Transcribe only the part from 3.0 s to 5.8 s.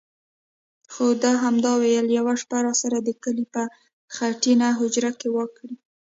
د کلي په خټینه هوجره کې وکړئ.